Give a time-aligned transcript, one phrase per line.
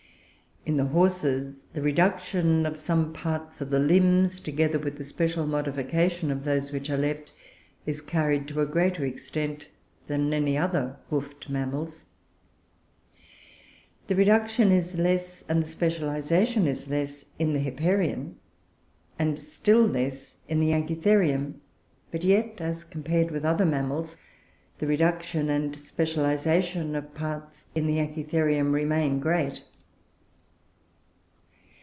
[0.63, 5.47] In the Horses, the reduction of some parts of the limbs, together with the special
[5.47, 7.31] modification of those which are left,
[7.87, 9.69] is carried to a greater extent
[10.05, 12.05] than in any other hoofed mammals.
[14.05, 18.35] The reduction is less and the specialisation is less in the Hipparion,
[19.17, 21.59] and still less in the Anchitherium;
[22.11, 24.15] but yet, as compared with other mammals,
[24.77, 29.63] the reduction and specialisation of parts in the Anchitherium remain great.